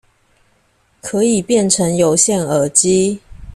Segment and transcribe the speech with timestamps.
[0.99, 3.19] 可以變成有線耳機